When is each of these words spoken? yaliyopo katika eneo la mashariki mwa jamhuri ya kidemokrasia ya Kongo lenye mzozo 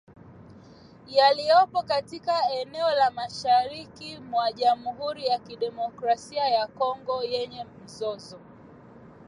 yaliyopo 1.07 1.83
katika 1.83 2.49
eneo 2.51 2.91
la 2.91 3.11
mashariki 3.11 4.17
mwa 4.17 4.51
jamhuri 4.51 5.25
ya 5.25 5.39
kidemokrasia 5.39 6.47
ya 6.49 6.67
Kongo 6.67 7.23
lenye 7.23 7.65
mzozo 7.83 8.39